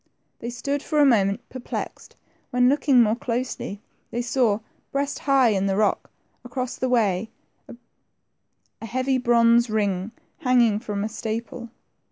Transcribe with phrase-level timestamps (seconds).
[0.39, 2.15] They stood for a moment perplexed,
[2.49, 6.09] when, looking more closely, they saw, breast high in the rock
[6.43, 7.29] across the way,
[7.69, 10.09] a heavy bronze ring
[10.39, 11.69] hanging from a staple.